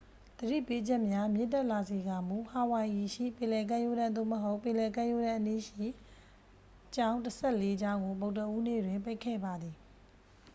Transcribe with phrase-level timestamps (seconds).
[0.39, 5.87] သတိပေးချက်များမြင့်တက်လာစေကာမူ ဟာဝိုင်အီရှိ ပင်လယ်ကမ်းရိုးတန်း သို့မဟုတ် ပင်လယ်ကမ်းရိုးတန်းအနီးရှိ
[6.95, 9.75] ကျောင်းတစ်ဆယ့်လေးကျောင်းကို ဗုဒ္ဓဟူးနေ့တွင် ပိတ်ခဲ့ပါသည်